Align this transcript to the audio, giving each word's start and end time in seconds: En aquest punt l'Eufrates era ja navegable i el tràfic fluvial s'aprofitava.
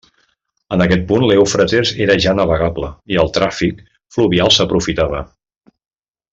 En 0.77 0.83
aquest 0.85 1.03
punt 1.11 1.25
l'Eufrates 1.31 1.91
era 2.07 2.15
ja 2.25 2.33
navegable 2.39 2.91
i 3.17 3.21
el 3.25 3.31
tràfic 3.37 3.87
fluvial 4.17 4.57
s'aprofitava. 4.59 5.25